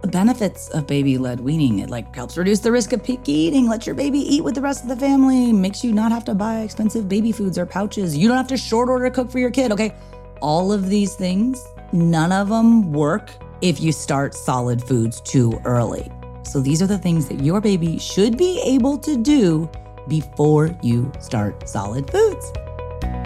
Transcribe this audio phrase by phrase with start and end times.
[0.00, 1.80] the benefits of baby led weaning.
[1.80, 4.60] It like helps reduce the risk of picky eating, lets your baby eat with the
[4.60, 8.16] rest of the family, makes you not have to buy expensive baby foods or pouches.
[8.16, 9.94] You don't have to short order cook for your kid, okay?
[10.40, 16.10] All of these things, none of them work if you start solid foods too early.
[16.44, 19.68] So these are the things that your baby should be able to do
[20.06, 22.52] before you start solid foods.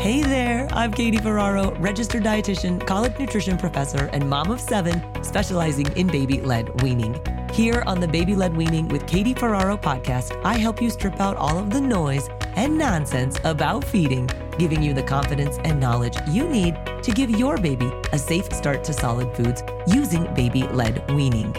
[0.02, 5.96] Hey there, I'm Katie Ferraro, registered dietitian, college nutrition professor, and mom of seven, specializing
[5.96, 7.20] in baby led weaning.
[7.52, 11.36] Here on the Baby Led Weaning with Katie Ferraro podcast, I help you strip out
[11.36, 16.48] all of the noise and nonsense about feeding, giving you the confidence and knowledge you
[16.48, 21.54] need to give your baby a safe start to solid foods using baby led weaning.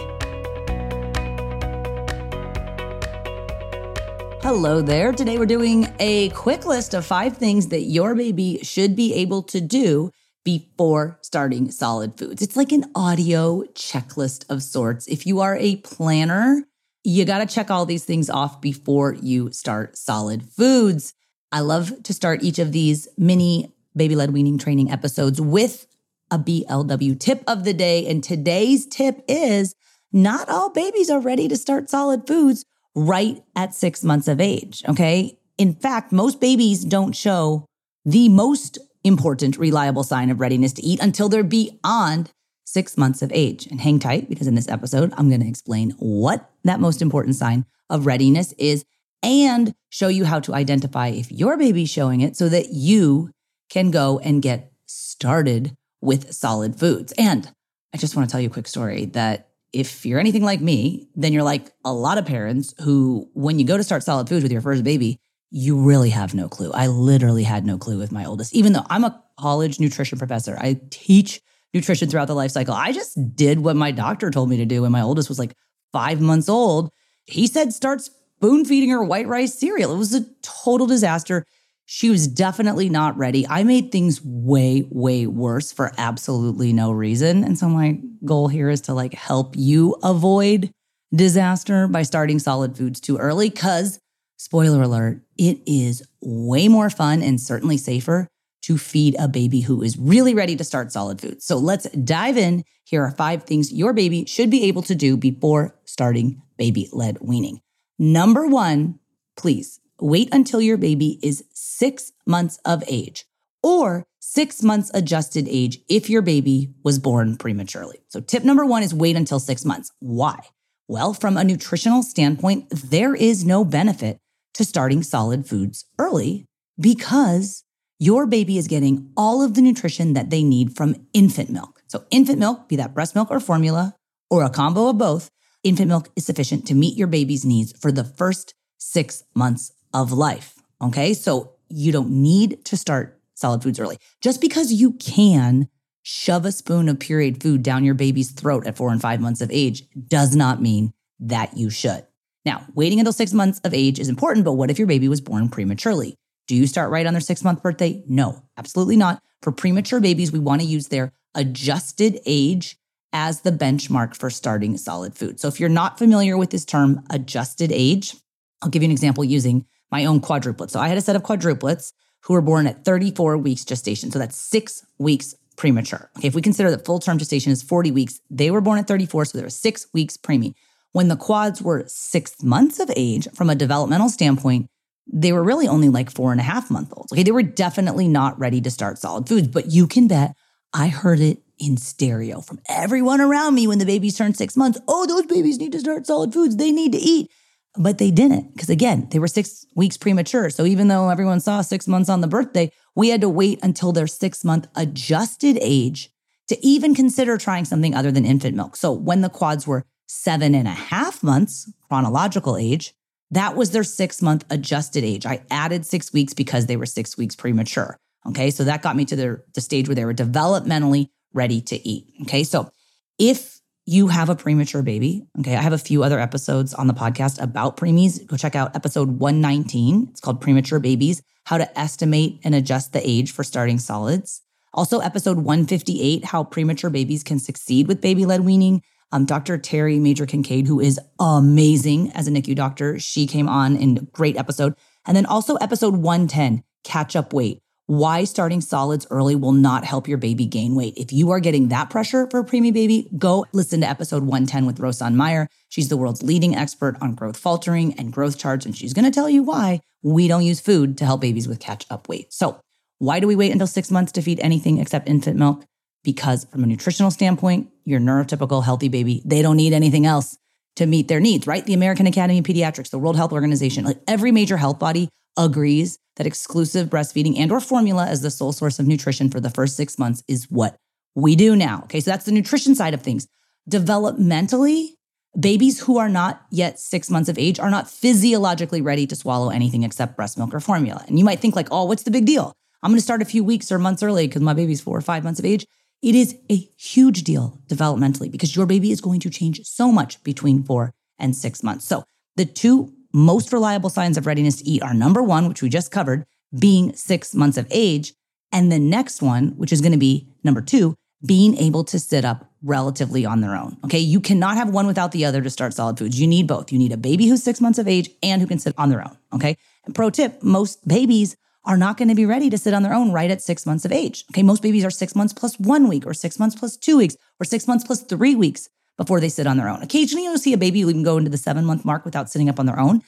[4.56, 5.10] Hello there.
[5.10, 9.42] Today we're doing a quick list of five things that your baby should be able
[9.42, 10.12] to do
[10.44, 12.40] before starting solid foods.
[12.40, 15.08] It's like an audio checklist of sorts.
[15.08, 16.62] If you are a planner,
[17.02, 21.14] you got to check all these things off before you start solid foods.
[21.50, 25.88] I love to start each of these mini baby led weaning training episodes with
[26.30, 28.06] a BLW tip of the day.
[28.06, 29.74] And today's tip is
[30.12, 34.82] not all babies are ready to start solid foods right at six months of age.
[34.88, 35.38] Okay.
[35.58, 37.66] In fact, most babies don't show
[38.04, 42.32] the most important reliable sign of readiness to eat until they're beyond
[42.64, 43.66] six months of age.
[43.66, 47.36] And hang tight because in this episode, I'm going to explain what that most important
[47.36, 48.84] sign of readiness is
[49.22, 53.30] and show you how to identify if your baby's showing it so that you
[53.70, 57.12] can go and get started with solid foods.
[57.16, 57.50] And
[57.94, 61.08] I just want to tell you a quick story that if you're anything like me,
[61.16, 64.42] then you're like a lot of parents who, when you go to start solid foods
[64.42, 65.18] with your first baby,
[65.50, 66.72] you really have no clue.
[66.72, 70.56] I literally had no clue with my oldest, even though I'm a college nutrition professor.
[70.60, 71.40] I teach
[71.72, 72.74] nutrition throughout the life cycle.
[72.74, 75.54] I just did what my doctor told me to do when my oldest was like
[75.92, 76.90] five months old.
[77.24, 79.92] He said, start spoon feeding her white rice cereal.
[79.92, 81.44] It was a total disaster.
[81.86, 83.46] She was definitely not ready.
[83.46, 87.44] I made things way, way worse for absolutely no reason.
[87.44, 90.70] And so my goal here is to like help you avoid
[91.14, 93.50] disaster by starting solid foods too early.
[93.50, 93.98] Cause
[94.38, 98.28] spoiler alert, it is way more fun and certainly safer
[98.62, 101.44] to feed a baby who is really ready to start solid foods.
[101.44, 102.64] So let's dive in.
[102.84, 107.18] Here are five things your baby should be able to do before starting baby led
[107.20, 107.60] weaning.
[107.98, 108.98] Number one,
[109.36, 113.24] please wait until your baby is six months of age
[113.62, 117.98] or six months adjusted age if your baby was born prematurely.
[118.08, 119.92] So, tip number one is wait until six months.
[120.00, 120.40] Why?
[120.88, 124.18] Well, from a nutritional standpoint, there is no benefit
[124.54, 126.46] to starting solid foods early
[126.78, 127.64] because
[127.98, 131.82] your baby is getting all of the nutrition that they need from infant milk.
[131.86, 133.94] So, infant milk, be that breast milk or formula
[134.30, 135.30] or a combo of both,
[135.62, 140.12] infant milk is sufficient to meet your baby's needs for the first six months of
[140.12, 140.54] life.
[140.82, 141.14] Okay.
[141.14, 143.96] So you don't need to start solid foods early.
[144.20, 145.68] Just because you can
[146.02, 149.40] shove a spoon of pureed food down your baby's throat at four and five months
[149.40, 152.06] of age does not mean that you should.
[152.44, 155.22] Now, waiting until six months of age is important, but what if your baby was
[155.22, 156.14] born prematurely?
[156.46, 158.04] Do you start right on their six month birthday?
[158.06, 159.22] No, absolutely not.
[159.40, 162.76] For premature babies, we want to use their adjusted age
[163.14, 165.40] as the benchmark for starting solid food.
[165.40, 168.14] So if you're not familiar with this term, adjusted age,
[168.60, 169.64] I'll give you an example using
[169.94, 170.70] my own quadruplets.
[170.70, 171.92] So I had a set of quadruplets
[172.24, 174.10] who were born at 34 weeks gestation.
[174.10, 176.10] So that's six weeks premature.
[176.18, 178.88] Okay, if we consider that full term gestation is 40 weeks, they were born at
[178.88, 180.54] 34, so they were six weeks preemie.
[180.90, 184.66] When the quads were six months of age, from a developmental standpoint,
[185.06, 187.12] they were really only like four and a half month olds.
[187.12, 190.34] Okay, they were definitely not ready to start solid foods, but you can bet
[190.72, 194.80] I heard it in stereo from everyone around me when the babies turned six months.
[194.88, 196.56] Oh, those babies need to start solid foods.
[196.56, 197.30] They need to eat.
[197.76, 200.48] But they didn't because, again, they were six weeks premature.
[200.50, 203.92] So even though everyone saw six months on the birthday, we had to wait until
[203.92, 206.10] their six month adjusted age
[206.48, 208.76] to even consider trying something other than infant milk.
[208.76, 212.94] So when the quads were seven and a half months, chronological age,
[213.30, 215.26] that was their six month adjusted age.
[215.26, 217.96] I added six weeks because they were six weeks premature.
[218.26, 218.50] Okay.
[218.50, 222.06] So that got me to the, the stage where they were developmentally ready to eat.
[222.22, 222.44] Okay.
[222.44, 222.70] So
[223.18, 226.94] if you have a premature baby, okay, I have a few other episodes on the
[226.94, 228.26] podcast about preemies.
[228.26, 230.08] Go check out episode 119.
[230.10, 234.40] It's called Premature Babies How to Estimate and Adjust the Age for Starting Solids.
[234.72, 238.82] Also, episode 158 How Premature Babies Can Succeed with Baby Led Weaning.
[239.12, 239.58] Um, Dr.
[239.58, 244.00] Terri Major Kincade, who is amazing as a NICU doctor, she came on in a
[244.00, 244.74] great episode.
[245.06, 250.08] And then also episode 110, Catch Up Weight why starting solids early will not help
[250.08, 250.94] your baby gain weight.
[250.96, 254.64] If you are getting that pressure for a preemie baby, go listen to episode 110
[254.64, 255.48] with Rosan Meyer.
[255.68, 259.10] She's the world's leading expert on growth faltering and growth charts, and she's going to
[259.10, 262.32] tell you why we don't use food to help babies with catch up weight.
[262.32, 262.58] So,
[262.98, 265.64] why do we wait until six months to feed anything except infant milk?
[266.04, 270.38] Because from a nutritional standpoint, your neurotypical healthy baby, they don't need anything else
[270.76, 271.64] to meet their needs, right?
[271.64, 275.98] The American Academy of Pediatrics, the World Health Organization, like every major health body agrees
[276.16, 279.76] that exclusive breastfeeding and or formula as the sole source of nutrition for the first
[279.76, 280.76] 6 months is what
[281.14, 281.82] we do now.
[281.84, 282.00] Okay?
[282.00, 283.26] So that's the nutrition side of things.
[283.68, 284.90] Developmentally,
[285.38, 289.50] babies who are not yet 6 months of age are not physiologically ready to swallow
[289.50, 291.04] anything except breast milk or formula.
[291.08, 292.52] And you might think like, "Oh, what's the big deal?
[292.82, 295.00] I'm going to start a few weeks or months early because my baby's 4 or
[295.00, 295.66] 5 months of age."
[296.02, 300.22] It is a huge deal developmentally because your baby is going to change so much
[300.22, 301.86] between 4 and 6 months.
[301.86, 302.04] So,
[302.36, 305.92] the two most reliable signs of readiness to eat are number one, which we just
[305.92, 306.26] covered,
[306.58, 308.12] being six months of age.
[308.50, 312.24] And the next one, which is going to be number two, being able to sit
[312.24, 313.76] up relatively on their own.
[313.84, 314.00] Okay.
[314.00, 316.20] You cannot have one without the other to start solid foods.
[316.20, 316.72] You need both.
[316.72, 319.00] You need a baby who's six months of age and who can sit on their
[319.00, 319.16] own.
[319.32, 319.56] Okay.
[319.84, 322.92] And pro tip most babies are not going to be ready to sit on their
[322.92, 324.24] own right at six months of age.
[324.32, 324.42] Okay.
[324.42, 327.44] Most babies are six months plus one week or six months plus two weeks or
[327.44, 329.82] six months plus three weeks before they sit on their own.
[329.82, 332.60] Occasionally, you'll see a baby even go into the seven month mark without sitting up
[332.60, 333.02] on their own.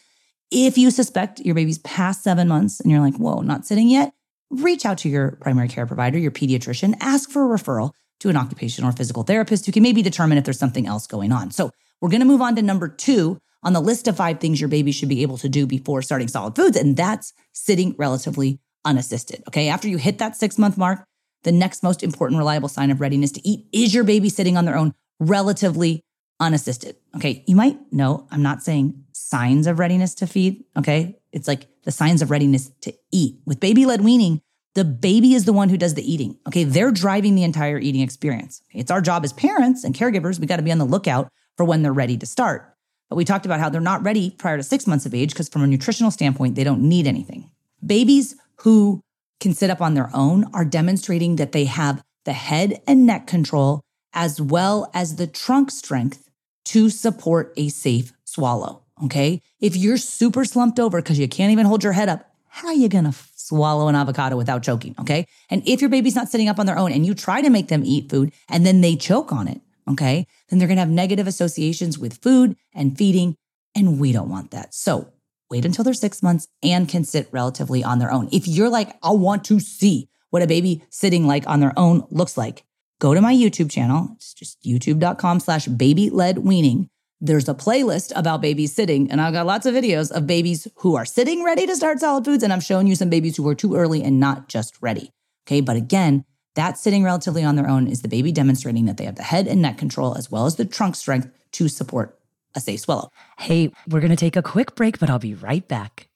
[0.51, 4.13] If you suspect your baby's past seven months and you're like, whoa, not sitting yet,
[4.51, 8.37] reach out to your primary care provider, your pediatrician, ask for a referral to an
[8.37, 11.51] occupational or physical therapist who can maybe determine if there's something else going on.
[11.51, 14.61] So we're going to move on to number two on the list of five things
[14.61, 18.61] your baby should be able to do before starting solid foods, and that's sitting relatively
[18.85, 19.43] unassisted.
[19.49, 19.69] Okay.
[19.69, 21.05] After you hit that six month mark,
[21.43, 24.65] the next most important reliable sign of readiness to eat is your baby sitting on
[24.65, 26.03] their own relatively
[26.41, 26.97] unassisted.
[27.17, 27.45] Okay.
[27.47, 30.65] You might know I'm not saying signs of readiness to feed.
[30.77, 31.19] Okay.
[31.33, 33.37] It's like the signs of readiness to eat.
[33.47, 34.41] With baby led weaning,
[34.75, 36.39] the baby is the one who does the eating.
[36.47, 36.65] Okay.
[36.65, 38.63] They're driving the entire eating experience.
[38.71, 38.81] Okay?
[38.81, 40.39] It's our job as parents and caregivers.
[40.39, 42.75] We got to be on the lookout for when they're ready to start.
[43.09, 45.49] But we talked about how they're not ready prior to six months of age because,
[45.49, 47.51] from a nutritional standpoint, they don't need anything.
[47.85, 49.01] Babies who
[49.39, 53.27] can sit up on their own are demonstrating that they have the head and neck
[53.27, 53.81] control
[54.17, 56.29] as well as the trunk strength
[56.65, 58.83] to support a safe swallow.
[59.05, 59.43] Okay.
[59.61, 62.75] If you're super slumped over because you can't even hold your head up, how are
[62.75, 64.95] you going to swallow an avocado without choking?
[64.99, 65.27] Okay.
[65.51, 67.69] And if your baby's not sitting up on their own and you try to make
[67.69, 70.89] them eat food and then they choke on it, okay, then they're going to have
[70.89, 73.37] negative associations with food and feeding.
[73.75, 74.75] And we don't want that.
[74.75, 75.13] So
[75.51, 78.31] wait until they're six months and can sit relatively on their own.
[78.33, 82.07] If you're like, I want to see what a baby sitting like on their own
[82.11, 82.65] looks like,
[82.99, 84.11] go to my YouTube channel.
[84.17, 86.89] It's just youtube.com slash baby led weaning.
[87.21, 90.97] There's a playlist about babies sitting, and I've got lots of videos of babies who
[90.97, 92.43] are sitting ready to start solid foods.
[92.43, 95.11] And I'm showing you some babies who are too early and not just ready.
[95.47, 95.63] Okay.
[95.63, 96.25] But again,
[96.57, 99.47] that sitting relatively on their own is the baby demonstrating that they have the head
[99.47, 102.19] and neck control as well as the trunk strength to support
[102.55, 103.11] a safe swallow.
[103.39, 106.09] Hey, we're going to take a quick break, but I'll be right back.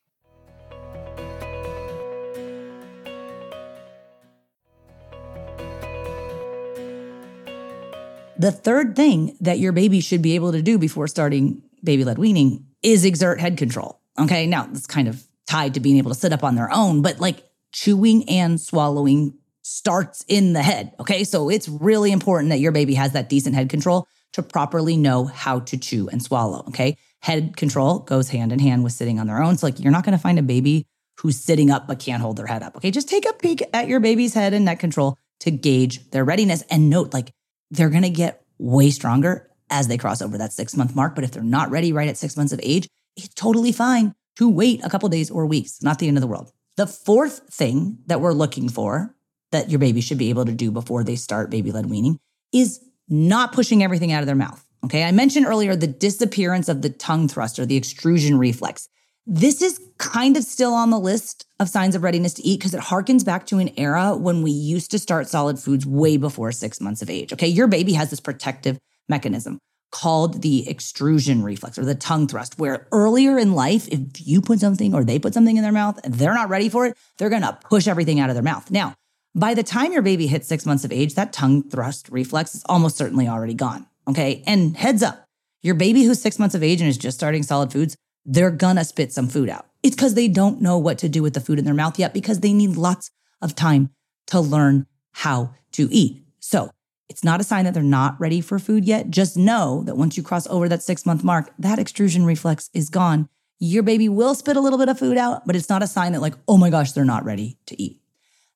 [8.40, 12.16] The third thing that your baby should be able to do before starting baby led
[12.16, 14.00] weaning is exert head control.
[14.18, 14.47] Okay.
[14.47, 17.20] Now, it's kind of tied to being able to sit up on their own, but
[17.20, 20.94] like chewing and swallowing starts in the head.
[20.99, 21.23] Okay.
[21.25, 25.26] So it's really important that your baby has that decent head control to properly know
[25.26, 26.64] how to chew and swallow.
[26.68, 26.97] Okay.
[27.20, 29.59] Head control goes hand in hand with sitting on their own.
[29.59, 30.87] So, like, you're not going to find a baby
[31.18, 32.75] who's sitting up but can't hold their head up.
[32.76, 32.90] Okay.
[32.90, 36.62] Just take a peek at your baby's head and neck control to gauge their readiness
[36.70, 37.35] and note, like,
[37.71, 41.15] they're going to get way stronger as they cross over that six month mark.
[41.15, 44.49] But if they're not ready right at six months of age, it's totally fine to
[44.49, 45.83] wait a couple days or weeks.
[45.83, 46.53] Not the end of the world.
[46.77, 49.15] The fourth thing that we're looking for
[49.53, 52.19] that your baby should be able to do before they start baby led weaning
[52.53, 54.65] is not pushing everything out of their mouth.
[54.85, 55.05] Okay.
[55.05, 58.89] I mentioned earlier the disappearance of the tongue thruster, the extrusion reflex.
[59.27, 62.75] This is kind of still on the list of signs of readiness to eat because
[62.75, 66.53] it harkens back to an era when we used to start solid foods way before
[66.53, 67.33] six months of age.
[67.33, 67.47] Okay.
[67.47, 69.59] Your baby has this protective mechanism
[69.91, 74.61] called the extrusion reflex or the tongue thrust, where earlier in life, if you put
[74.61, 77.29] something or they put something in their mouth and they're not ready for it, they're
[77.29, 78.71] to push everything out of their mouth.
[78.71, 78.95] Now,
[79.35, 82.62] by the time your baby hits six months of age, that tongue thrust reflex is
[82.67, 83.87] almost certainly already gone.
[84.09, 84.43] Okay.
[84.47, 85.25] And heads up,
[85.62, 88.85] your baby who's six months of age and is just starting solid foods, they're gonna
[88.85, 89.67] spit some food out.
[89.83, 92.12] It's because they don't know what to do with the food in their mouth yet
[92.12, 93.11] because they need lots
[93.41, 93.91] of time
[94.27, 96.25] to learn how to eat.
[96.39, 96.71] So
[97.09, 99.11] it's not a sign that they're not ready for food yet.
[99.11, 102.89] Just know that once you cross over that six month mark, that extrusion reflex is
[102.89, 103.29] gone.
[103.59, 106.12] Your baby will spit a little bit of food out, but it's not a sign
[106.12, 108.00] that, like, oh my gosh, they're not ready to eat.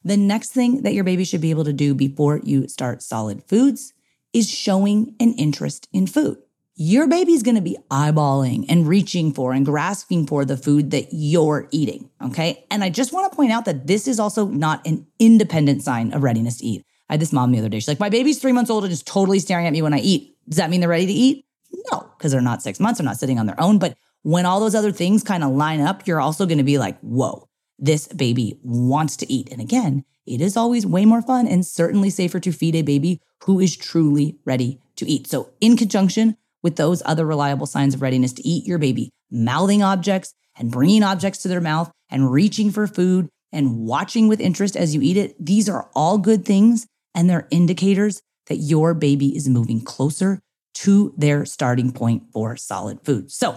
[0.04, 3.42] The next thing that your baby should be able to do before you start solid
[3.44, 3.92] foods
[4.32, 6.38] is showing an interest in food.
[6.76, 11.08] Your baby's going to be eyeballing and reaching for and grasping for the food that
[11.12, 12.10] you're eating.
[12.20, 12.66] Okay.
[12.68, 16.12] And I just want to point out that this is also not an independent sign
[16.12, 16.84] of readiness to eat.
[17.08, 17.78] I had this mom the other day.
[17.78, 20.00] She's like, my baby's three months old and is totally staring at me when I
[20.00, 20.36] eat.
[20.48, 21.46] Does that mean they're ready to eat?
[21.92, 22.98] No, because they're not six months.
[22.98, 23.78] They're not sitting on their own.
[23.78, 26.78] But when all those other things kind of line up, you're also going to be
[26.78, 29.48] like, whoa, this baby wants to eat.
[29.52, 33.20] And again, it is always way more fun and certainly safer to feed a baby
[33.44, 35.28] who is truly ready to eat.
[35.28, 39.82] So, in conjunction with those other reliable signs of readiness to eat, your baby mouthing
[39.82, 44.74] objects and bringing objects to their mouth and reaching for food and watching with interest
[44.74, 49.36] as you eat it, these are all good things and they're indicators that your baby
[49.36, 50.40] is moving closer
[50.74, 53.30] to their starting point for solid food.
[53.30, 53.56] So,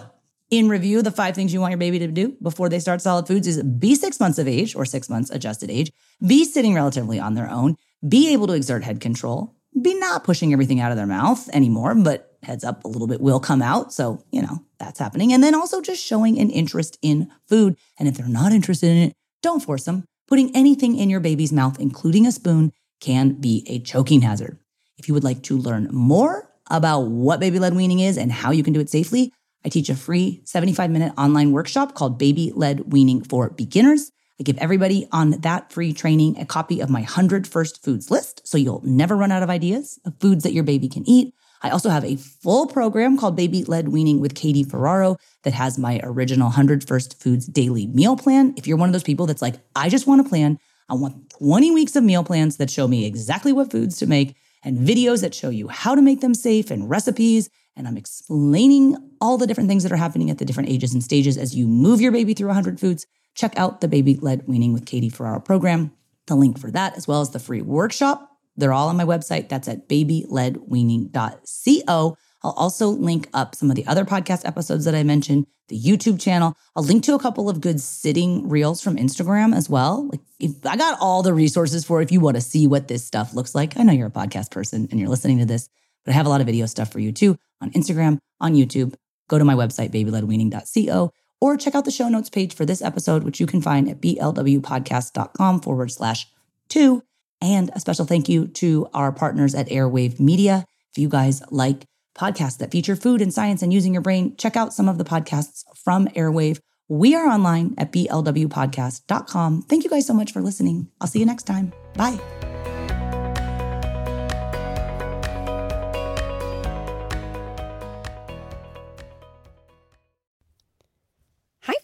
[0.50, 3.26] in review, the five things you want your baby to do before they start solid
[3.26, 5.92] foods is be six months of age or six months adjusted age,
[6.26, 7.76] be sitting relatively on their own,
[8.08, 11.94] be able to exert head control, be not pushing everything out of their mouth anymore,
[11.94, 13.92] but heads up, a little bit will come out.
[13.92, 15.32] So, you know, that's happening.
[15.32, 17.76] And then also just showing an interest in food.
[17.98, 20.04] And if they're not interested in it, don't force them.
[20.26, 24.58] Putting anything in your baby's mouth, including a spoon, can be a choking hazard.
[24.98, 28.50] If you would like to learn more about what baby led weaning is and how
[28.50, 29.32] you can do it safely,
[29.64, 34.10] I teach a free 75 minute online workshop called Baby Led Weaning for Beginners.
[34.40, 38.46] I give everybody on that free training a copy of my 100 first foods list
[38.46, 41.34] so you'll never run out of ideas of foods that your baby can eat.
[41.62, 45.78] I also have a full program called Baby Led Weaning with Katie Ferraro that has
[45.78, 48.54] my original 100 First Foods daily meal plan.
[48.56, 51.30] If you're one of those people that's like, I just want a plan, I want
[51.30, 55.20] 20 weeks of meal plans that show me exactly what foods to make and videos
[55.22, 59.46] that show you how to make them safe and recipes and I'm explaining all the
[59.46, 62.10] different things that are happening at the different ages and stages as you move your
[62.10, 63.06] baby through 100 foods.
[63.34, 65.92] Check out the Baby Led Weaning with Katie Ferraro program.
[66.26, 69.48] The link for that, as well as the free workshop, they're all on my website.
[69.48, 72.16] That's at babyledweaning.co.
[72.42, 76.20] I'll also link up some of the other podcast episodes that I mentioned, the YouTube
[76.20, 76.56] channel.
[76.76, 80.08] I'll link to a couple of good sitting reels from Instagram as well.
[80.08, 83.04] Like if I got all the resources for if you want to see what this
[83.04, 83.76] stuff looks like.
[83.76, 85.68] I know you're a podcast person and you're listening to this,
[86.04, 88.94] but I have a lot of video stuff for you too on Instagram, on YouTube.
[89.28, 93.24] Go to my website, babyledweaning.co, or check out the show notes page for this episode,
[93.24, 96.28] which you can find at blwpodcast.com forward slash
[96.68, 97.02] two.
[97.40, 100.64] And a special thank you to our partners at Airwave Media.
[100.92, 101.84] If you guys like
[102.16, 105.04] podcasts that feature food and science and using your brain, check out some of the
[105.04, 106.58] podcasts from Airwave.
[106.88, 109.62] We are online at blwpodcast.com.
[109.62, 110.88] Thank you guys so much for listening.
[111.00, 111.72] I'll see you next time.
[111.94, 112.18] Bye.